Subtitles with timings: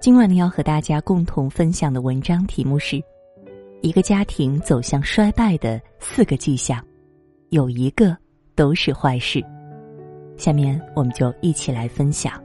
[0.00, 3.00] 今晚呢，要和大家共同分享的文章题目是：
[3.82, 6.84] 一个家庭走向衰败的四个迹象，
[7.50, 8.16] 有一个
[8.56, 9.40] 都是坏事。
[10.36, 12.42] 下面我们就一起来分享。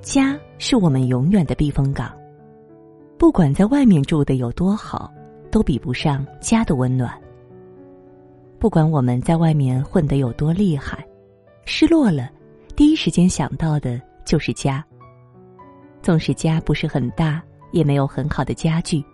[0.00, 2.10] 家是我们永远的避风港，
[3.18, 5.12] 不管在外面住的有多好，
[5.50, 7.12] 都比不上家的温暖。
[8.62, 11.04] 不管我们在外面混得有多厉害，
[11.64, 12.30] 失落了，
[12.76, 14.84] 第一时间想到的就是家。
[16.00, 19.04] 纵使家不是很大，也没有很好的家具，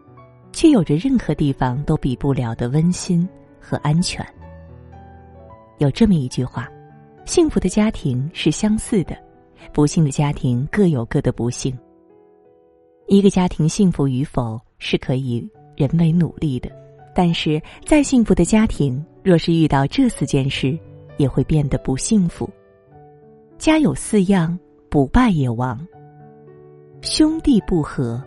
[0.52, 3.26] 却有着任何地方都比不了的温馨
[3.58, 4.22] 和安全。
[5.78, 6.68] 有这么一句话：
[7.24, 9.16] 幸福的家庭是相似的，
[9.72, 11.74] 不幸的家庭各有各的不幸。
[13.06, 16.70] 一个家庭幸福与否是可以人为努力的，
[17.14, 20.78] 但是再幸福的家庭，若是遇到这四件事，
[21.18, 22.48] 也会变得不幸福。
[23.58, 25.86] 家有四样，不败也亡。
[27.02, 28.24] 兄弟不和。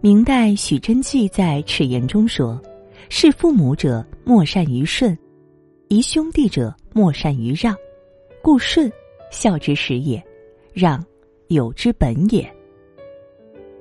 [0.00, 2.60] 明代许真迹在齿言中说
[3.08, 5.16] ：“事父母者，莫善于顺；
[5.86, 7.72] 宜兄弟者，莫善于让。
[8.42, 8.90] 故顺，
[9.30, 10.20] 孝之始也；
[10.72, 11.00] 让，
[11.46, 12.52] 友之本也。”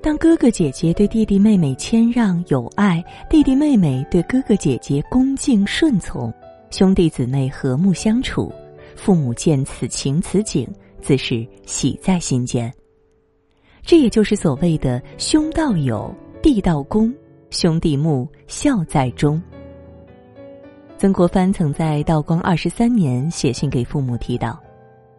[0.01, 6.33] 当哥哥姐姐对弟弟妹妹谦让有爱，弟弟妹妹对哥哥姐姐恭敬顺从，
[6.71, 8.51] 兄弟姊妹和睦相处，
[8.95, 10.67] 父母见此情此景，
[10.99, 12.73] 自是喜在心间。
[13.83, 17.13] 这也就是所谓的“兄道友，弟道恭，
[17.51, 19.39] 兄弟睦，孝在中”。
[20.97, 24.59] 曾国藩曾在道光二十三年写信给父母提到：“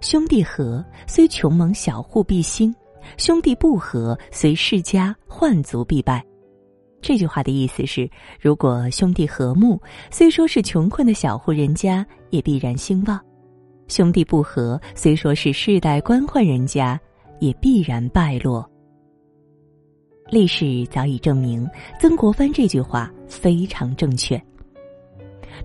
[0.02, 2.72] 兄弟和，虽穷蒙小户必兴；
[3.16, 6.24] 兄弟不和，虽世家宦族必败。”
[7.02, 8.08] 这句话的意思是，
[8.40, 13.18] 如果兄弟和睦，虽说是穷困的小户人家，也必然兴旺；
[13.88, 17.00] 兄弟不和，虽说是世代官宦人家。
[17.42, 18.64] 也必然败落。
[20.30, 21.68] 历史早已证明，
[22.00, 24.40] 曾国藩这句话非常正确。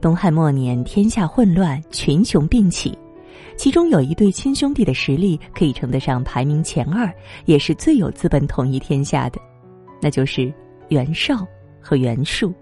[0.01, 2.97] 东汉末年，天下混乱，群雄并起，
[3.57, 7.12] 其中有一对亲兄弟的实力可以称得上排名前二，
[7.45, 9.41] 也是最有资本统一天下的，
[10.01, 10.53] 那就是
[10.90, 11.45] 袁绍
[11.81, 12.53] 和袁术。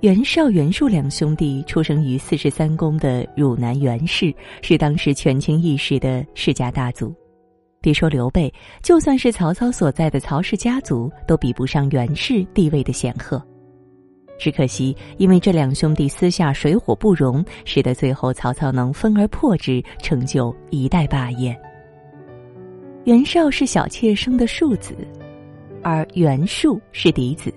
[0.00, 4.32] 袁绍、袁术两兄弟出生于四十三公的汝南袁氏，
[4.62, 7.14] 是当时权倾一时的世家大族。
[7.80, 13.44] 别说刘备，就算是曹操所在的曹氏家族，都比不上袁氏地位的显赫。
[14.38, 21.58] 只可惜，因为这两兄弟私下水火不容，使得最后曹操能分而破之，成就一代霸业。
[23.04, 24.94] 袁绍是小妾生的庶子，
[25.82, 27.52] 而袁术是嫡子。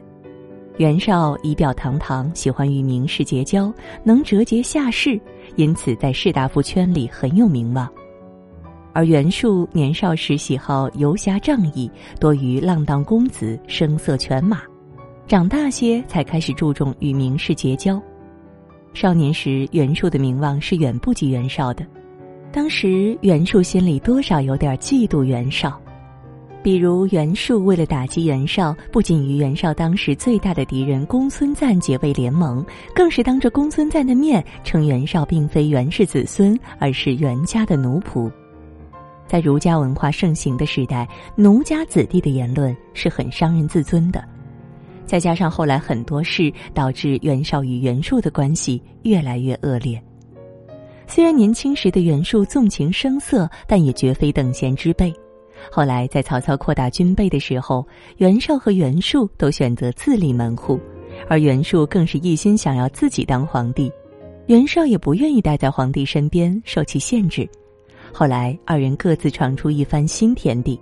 [0.77, 3.71] 袁绍仪表堂堂，喜欢与名士结交，
[4.03, 5.19] 能折节下士，
[5.57, 7.87] 因此在士大夫圈里很有名望。
[8.93, 14.61] 而袁术年少时喜好游侠仗义，多于浪荡公子声色犬马，
[15.31, 17.97] 长大些才开始注重与名士结交。
[18.93, 21.87] 少年时，袁术的名望是远不及袁绍的，
[22.51, 25.79] 当时袁术心里多少有点嫉妒袁绍。
[26.61, 32.61] 比如袁术为了打击袁绍，不仅与袁绍当时最大的敌人公孙瓒结为联盟，
[32.93, 38.29] 更是当着公孙瓒的面称袁绍并非袁氏子孙，而是袁家的奴仆。
[39.27, 44.21] 在儒家文化盛行的时代，奴家子弟的言论是很伤人自尊的。
[45.11, 50.01] 再加上后来很多事，导致袁绍与袁术的关系越来越恶劣。
[51.05, 55.13] 虽然年轻时的袁术纵情声色，但也绝非等闲之辈。
[55.69, 57.85] 后来，在曹操扩大军备的时候，
[58.19, 60.79] 袁绍和袁术都选择自立门户，
[61.27, 63.91] 而袁术更是一心想要自己当皇帝，
[64.45, 67.45] 袁绍也不愿意待在皇帝身边，受其限制。
[68.13, 70.79] 后来，二人各自闯出一番新天地。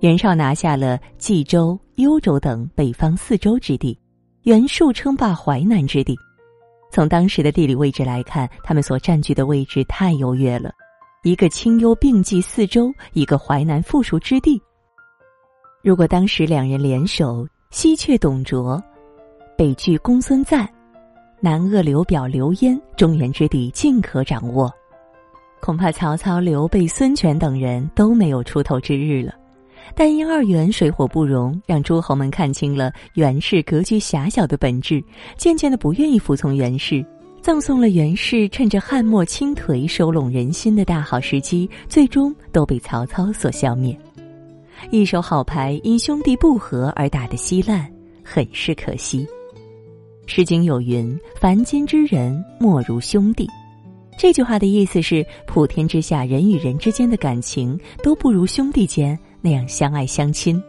[0.00, 3.98] 袁绍拿下了冀州、幽州等北方四州之地，
[4.44, 6.16] 袁术称霸淮南之地。
[6.92, 10.70] 从当时的地理位置来看，他们所占据的位置太优越了。
[11.24, 14.62] 一个清幽并济四周，一个淮南富庶之地。
[15.82, 18.80] 如果当时两人联手，西却董卓，
[19.56, 20.64] 北拒公孙瓒，
[21.40, 24.72] 南扼刘表刘焉，中原之地尽可掌握，
[25.60, 29.34] 恐怕曹操、刘备、孙权等人都没有出头之日了。
[29.94, 35.02] 但因二袁水火不容，让诸侯们看清了袁氏格局狭小的本质，
[35.36, 37.04] 渐渐的不愿意服从袁氏。
[37.40, 43.96] 葬送了袁氏趁着汉末倾颓收拢人心的大好时机，最终都被曹操所消灭。
[44.90, 47.90] 一手好牌因兄弟不和而打得稀烂，
[48.22, 49.26] 很是可惜。
[50.26, 53.48] 诗经有云：“凡间之人，莫如兄弟。”
[54.18, 60.62] 这句话的意思是，普天之下人与人之间的感情都不如兄弟间那样相爱相亲。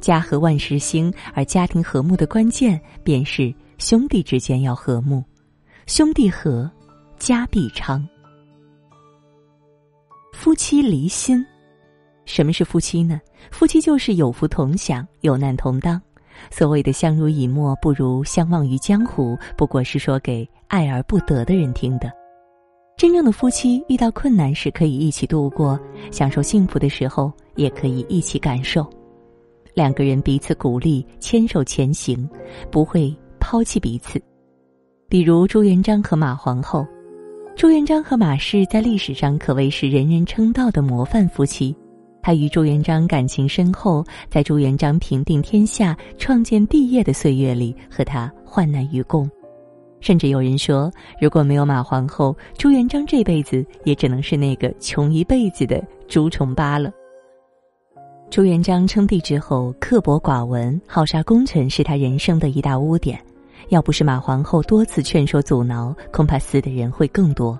[0.00, 5.24] 家和万事兴，而家庭和睦的关键便是兄弟之间要和睦。
[5.86, 6.70] 兄弟和，
[7.18, 8.06] 家必昌。
[10.32, 11.44] 夫妻离心，
[12.24, 13.20] 什么是夫妻呢？
[13.50, 16.00] 夫妻就是有福同享，有难同当。
[16.50, 22.12] 所谓的相濡以沫，不如相忘于江湖，不过是说给爱而不得的人听的。
[22.96, 25.78] 真正的夫妻遇到困难时可以一起度过，
[26.10, 28.88] 享受幸福的时候也可以一起感受。
[29.74, 32.26] 两个人彼此鼓励，牵手前行，
[32.70, 34.18] 不会抛弃彼此。
[35.10, 36.86] 比如朱元璋和马皇后，
[37.54, 41.76] 朱元璋和马氏在历史上可谓是人人称道的模范夫妻。
[42.22, 49.30] 他与朱元璋感情深厚，在朱元璋平定天下、创建帝业的岁月里，和他患难与共。
[50.00, 50.90] 甚至有人说，
[51.20, 56.90] 如果没有马皇后，朱元璋这辈子也只能是那个穷一辈子的朱重八了。
[58.28, 63.18] 朱元璋称帝之后，刻薄寡闻、好杀功臣，是他人生的一大污点。
[63.68, 67.58] 要不是马皇后多次劝说阻挠，恐怕死的人会更多。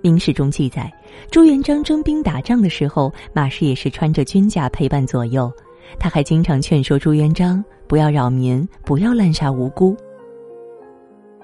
[0.00, 0.92] 明史中记载，
[1.30, 5.52] 朱元璋征兵打仗的时候，马氏也是穿着军甲陪伴左右。
[5.98, 9.96] 他还经常劝说朱元璋不要扰民，不要滥杀无辜。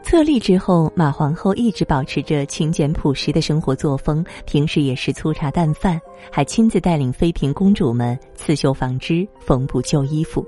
[0.02, 6.00] 册立之后，马皇后一直保持着勤俭朴实的生活作风，平时也是粗茶淡饭，
[6.32, 10.44] 还亲自带领妃嫔公主们刺绣纺织、缝补旧衣服。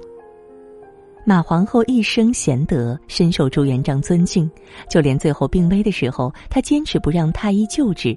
[1.24, 4.50] 马皇后一生贤德，深受朱元璋尊敬。
[4.88, 8.16] 就连最后病危的时候，她坚持不让太医救治，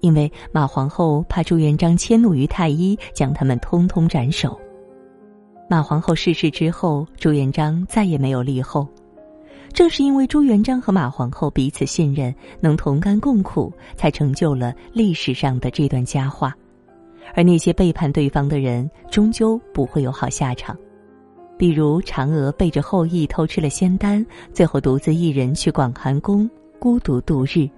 [0.00, 4.56] 因为马皇后怕朱元璋迁怒于太医，将他们通通斩首。
[5.68, 8.86] 马皇后逝世之后，朱元璋再也没有立后。
[9.74, 16.56] 正是因为朱元璋和马皇后彼此信任，能同甘共苦，才成就了历史上的这段佳话。
[17.34, 20.78] 而那些背叛对方的人，终究不会有好下场。
[21.58, 26.48] 比如嫦娥背着后羿偷吃了仙丹，最后独自一人去广寒宫
[26.78, 27.68] 孤独度日。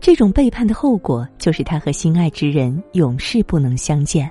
[0.00, 4.28] 这种背叛的后果，就是他和心爱之人永世不能相见。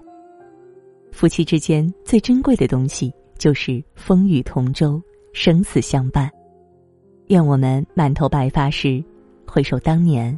[1.12, 5.02] 夫妻之间最珍贵的东西，就是风雨同舟，
[5.32, 6.30] 生死相伴。
[7.30, 9.04] 愿我们满头白发时，
[9.46, 10.38] 回首当年，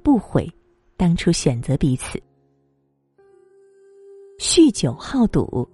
[0.00, 0.48] 不悔
[0.96, 2.22] 当初选择彼此。
[4.38, 5.68] 酗酒好赌。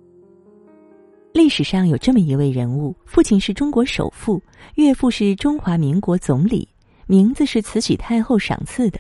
[1.35, 4.43] 历史上有这么一位人物，父亲是中国首富，
[4.77, 6.67] 岳父是中华民国总理，
[7.07, 8.99] 名字是慈禧太后赏赐的。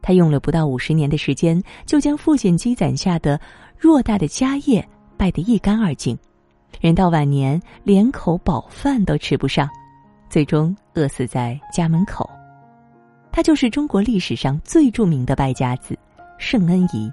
[0.00, 3.38] 他用了不到五十年的时间，就将父亲积攒下的
[3.78, 4.82] 偌大的家业
[5.18, 6.18] 败得一干二净，
[6.80, 9.68] 人到晚年连口饱饭都吃不上，
[10.28, 12.28] 最终饿死在家门口。
[13.32, 15.98] 他就是中国历史上最著名的败家子
[16.38, 17.12] 盛恩颐。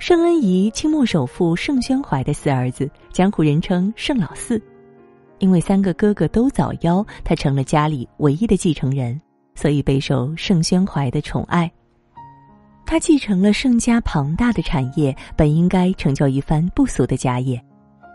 [0.00, 4.60] 盛恩颐，清末首富盛宣怀的四儿子，江湖人称盛老四。
[5.38, 9.20] 因为三个哥哥都早夭，他成了家里唯一的继承人，
[9.54, 11.70] 所以备受盛宣怀的宠爱。
[12.84, 17.62] 他继承了盛家庞大的产业，本应该成就一番不俗的家业，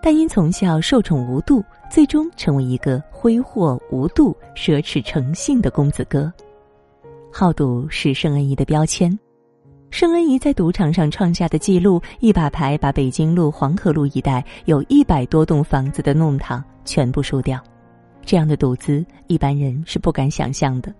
[0.01, 6.33] 但因从小受宠无度，最终成为一个挥霍无度、奢侈成性的公子哥。
[7.31, 9.15] 好赌是盛恩怡的标签。
[9.91, 17.61] 盛恩怡在赌场上创下的记录：一把牌把北京路、黄河路一带有一百多栋房子的弄堂全部输掉。
[18.25, 20.91] 这样的赌资，一般人是不敢想象的。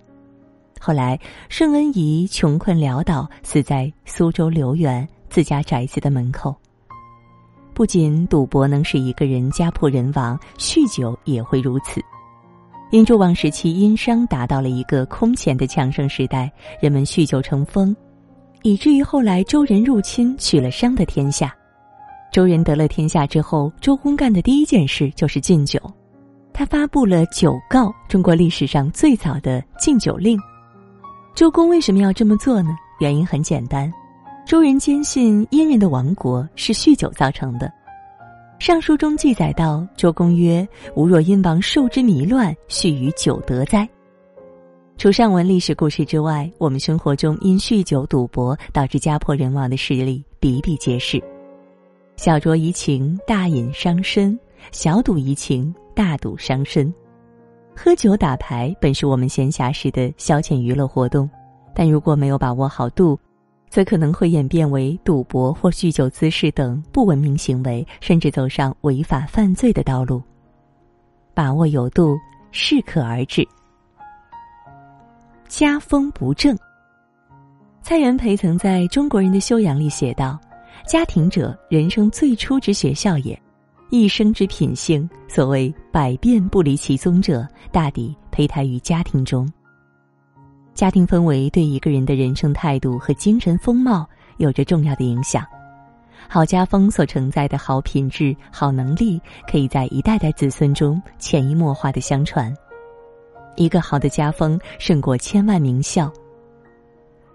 [0.80, 6.56] 后来，盛恩怡穷困潦倒，死在苏州留园自家宅子的门口。
[7.74, 12.02] 不仅赌博能使一个人家破人亡，酗酒也会如此。
[12.92, 17.96] 殷纣王时期，殷商达到了一个空前的强盛时代，人们酗酒成风。
[18.62, 21.54] 以至于后来周人入侵，取了商的天下。
[22.32, 25.80] 周人得了天下之后，周公干的第一件事就是禁酒。
[26.54, 30.40] 他发布了酒告，中国历史上最早的禁酒令。
[31.34, 32.70] 周公为什么要这么做呢？
[33.00, 33.92] 原因很简单，
[34.46, 37.72] 周人坚信殷人的亡国是酗酒造成的。
[38.60, 43.88] 上书中记载到：“周公曰：‘吾若殷王受之迷乱，续于酒得哉？’”
[44.98, 51.22] 除上文历史故事之外，我们生活中因酗酒赌博导致家破人亡的事例比比皆是。
[52.16, 54.38] 小酌怡情，大饮伤身；
[54.72, 56.94] 小赌怡情，大赌伤身。
[57.76, 61.30] 喝酒打牌本是我们闲暇时的消遣娱乐活动，
[61.74, 63.20] 但如果没有把握好度，
[63.74, 70.22] 则可能会演变为赌博或酗酒滋事等不文明行为，甚至走上违法犯罪的道路。
[71.34, 72.16] 把握有度。
[72.56, 73.44] 适可而止。
[75.48, 76.56] 家风不正。
[77.82, 80.40] 蔡元培曾在中国人的修养里写道
[80.88, 83.36] ：“家庭者，人生最初之学校也；
[83.90, 89.52] 一生之品性，所谓百变不离其宗者，大抵胚胎于家庭中。
[90.74, 95.46] 家庭氛围对一个人的人生态度和精神风貌有着重要的影响。
[96.28, 102.52] 好家风所承载的好品质、好能力，可以在一代代子孙中潜移默化的相传。
[103.56, 106.12] 一个好的家风，胜过千万名校。”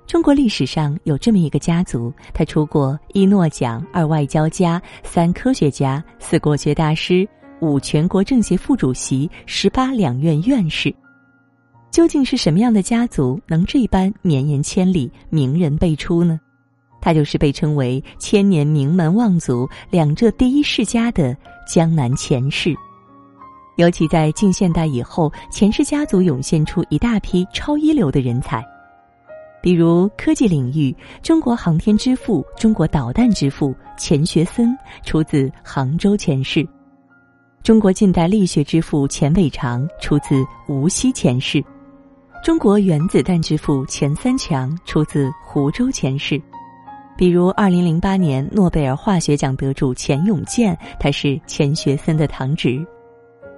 [0.08, 7.28] 中国历史上有这么一个家族，他出过一诺奖、二外交家、三科学家、四国学大师、
[7.60, 10.92] 五全国政协副主席、十八两院院士。
[11.98, 16.38] 究竟是什么样的家族能这般绵延千里、名人辈出呢？
[17.00, 21.36] 他就是被称为千年名门望族、两浙第一世家的
[21.66, 22.72] 江南钱氏。
[23.78, 28.64] 尤其在近现代以后，钱氏家族涌现出一大批超一流的人才。
[29.60, 34.72] 比如科技领域，中国航天之父、中国导弹之父钱学森
[35.04, 36.64] 出自杭州钱氏；
[37.60, 41.60] 中国近代力学之父钱伟长出自无锡钱氏；
[42.42, 46.40] 中国原子弹之父钱三强出自湖州钱氏。
[47.16, 52.84] 比如，二零零八年诺贝尔化学奖得主钱永健，他是钱学森的堂侄。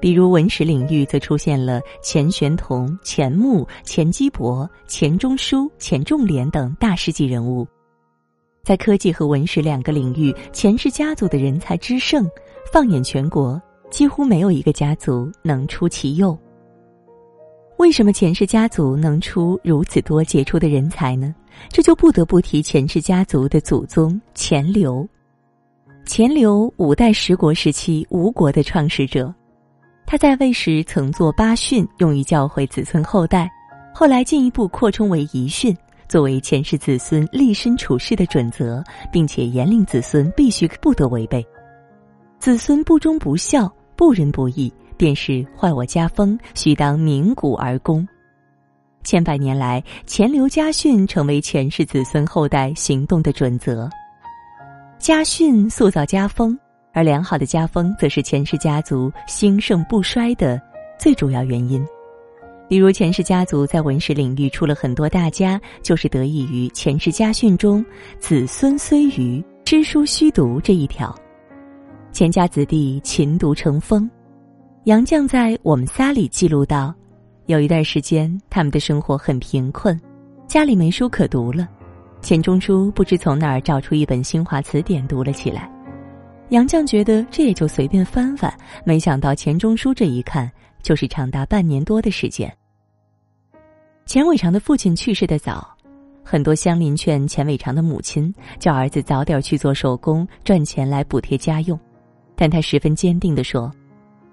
[0.00, 7.66] 比如文史领域，则出现了钱玄同、钱穆、钱基博、钱钟书、钱仲廉等大师级人物。
[8.64, 12.26] 在科技和文史两个领域，钱氏家族的人才之盛，
[12.72, 13.60] 放眼全国，
[13.90, 16.36] 几乎没有一个家族能出其右。
[17.80, 21.34] 为什么钱氏家族能出如此多杰出的人才呢？
[21.70, 25.08] 这就不得不提钱氏家族的祖宗钱镠。
[26.04, 29.34] 钱镠，五代十国时期吴国的创始者。
[30.04, 33.48] 他在位时曾作八训，用于教诲子孙后代；
[33.94, 35.74] 后来进一步扩充为遗训，
[36.06, 41.42] 作为前世子孙立身处世的准则，并且严令子孙必须不得违背。
[42.38, 44.70] 子孙不忠不孝、不仁不义，
[45.00, 48.06] 便是坏我家风，须当鸣鼓而攻。
[49.02, 53.88] 千百年来，钱镠家训成为前世子孙后代行动的准则。
[54.98, 56.58] 家训塑造家风。
[56.92, 60.60] 而良好的家风，则是钱氏家族兴盛不衰的
[60.98, 61.82] 最主要原因。
[62.68, 67.82] 比如，钱氏家族在文史领域出了很多大家，就是得益于钱氏家训中
[68.20, 71.16] “子孙虽愚，知书须读”这一条。
[72.12, 74.10] 钱家子弟勤读成风。
[74.84, 76.94] 杨绛在《我们仨》里记录到，
[77.44, 80.00] 有一段时间，他们的生活很贫困，
[80.46, 81.68] 家里没书可读了。
[82.22, 85.70] 钱钟书不知从哪儿找出一本新华词典，读了起来。
[86.48, 88.50] 杨绛觉得这也就随便翻翻，
[88.82, 90.50] 没想到钱钟书这一看
[90.82, 92.50] 就是长达半年多的时间。
[94.06, 95.76] 钱伟长的父亲去世的早，
[96.24, 101.78] 很多乡邻劝钱伟长的母亲叫儿子早点去做手工赚钱来补贴家用，
[102.34, 103.70] 但他十分坚定地说：“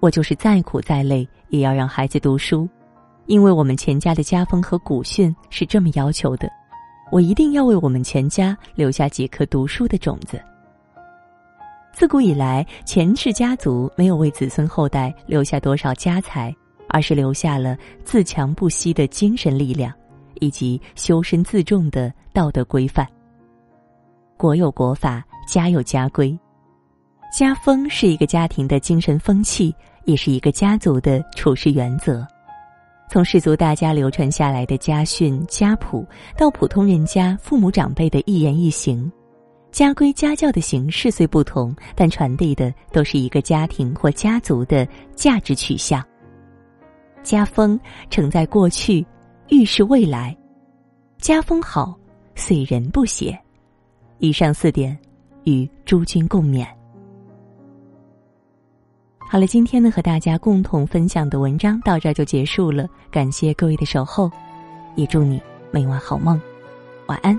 [0.00, 2.68] 我就是再苦再累也要让孩子读书，
[3.26, 6.48] 因为我们钱家的家风和古训是这么要求的，
[7.10, 10.40] 我一定要为我们钱家留下几颗读书的种子。”
[11.92, 16.54] 自古以来，钱氏家族没有为子孙后代留下多少家财，
[16.88, 19.92] 而是留下了自强不息的精神力量，
[20.34, 23.04] 以及修身自重的道德规范。
[24.36, 26.38] 国有国法，家有家规，
[27.30, 32.26] 家风是一个家庭的精神风气，也是一个家族的处事原则。
[33.10, 36.06] 从氏族大家流传下来的家训、家谱，
[36.36, 39.10] 到普通人家父母长辈的一言一行。
[39.70, 46.04] 家规家教的形式虽不同，但传递的都是一个家庭或家族的价值取向。
[47.22, 49.06] 家风承载过去，
[49.48, 50.36] 预示未来。
[51.18, 51.94] 家风好，
[52.34, 53.38] 遂人不谐。
[54.18, 54.98] 以上四点，
[55.44, 56.66] 与诸君共勉。
[59.30, 64.30] 好了，今天呢和大家共同分享的文章到这就结束了，感谢各位的守候，
[64.94, 65.38] 也祝你
[65.70, 66.40] 每晚好梦，
[67.08, 67.38] 晚安。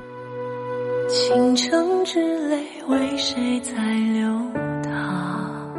[1.08, 4.30] 倾城之泪为谁在流
[4.84, 5.74] 淌？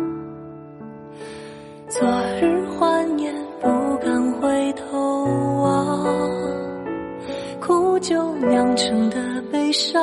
[1.89, 2.03] 昨
[2.41, 5.25] 日欢颜不敢回头
[5.63, 6.07] 望，
[7.61, 10.03] 苦酒酿成的悲伤，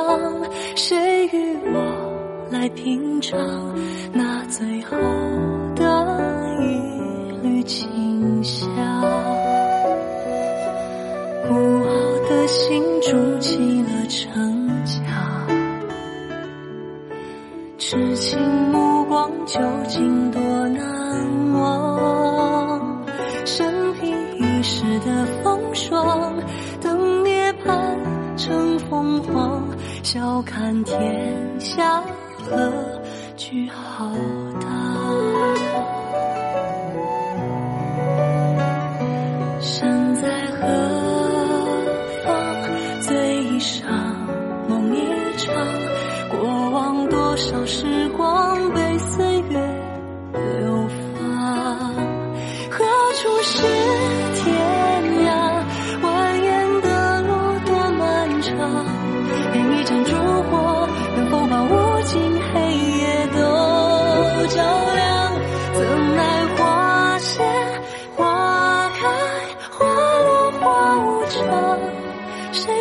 [0.74, 3.38] 谁与我来品尝
[4.10, 4.96] 那最后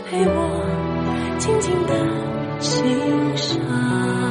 [0.10, 4.26] 陪我静静的欣赏。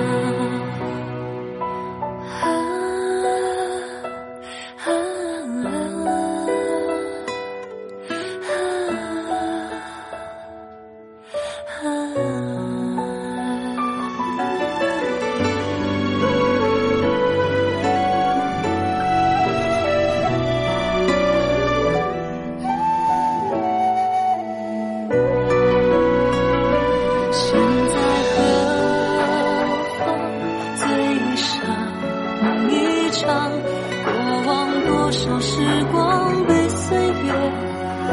[35.26, 35.58] 多少时
[35.90, 38.12] 光被岁月流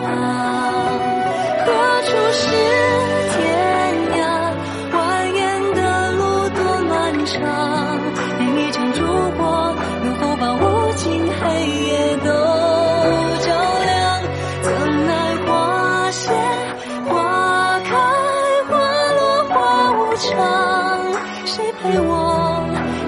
[0.00, 0.08] 放？
[1.66, 1.68] 何
[2.02, 2.42] 处是
[3.30, 3.36] 天
[4.16, 4.18] 涯？
[4.90, 4.96] 蜿
[5.34, 5.38] 蜒
[5.74, 5.78] 的
[6.12, 6.18] 路
[6.48, 6.92] 多漫
[7.26, 7.36] 长。
[8.38, 8.98] 点一盏烛
[9.36, 9.38] 火，
[10.02, 12.30] 能否把无尽黑夜都
[13.44, 13.48] 照
[13.84, 14.22] 亮？
[14.62, 14.66] 怎
[15.06, 15.12] 奈
[15.44, 16.32] 花谢
[17.06, 17.12] 花
[17.80, 17.90] 开
[18.66, 18.72] 花
[19.12, 19.20] 落
[19.50, 19.52] 花
[19.92, 20.32] 无常，
[21.44, 22.10] 谁陪我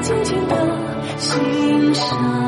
[0.03, 0.55] 静静的
[1.17, 2.42] 欣赏？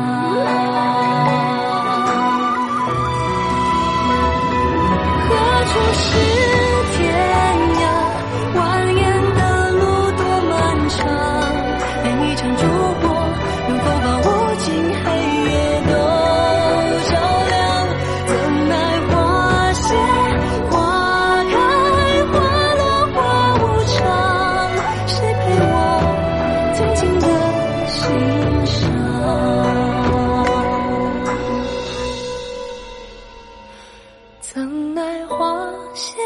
[34.53, 36.17] 怎奈花谢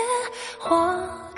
[0.58, 1.29] 花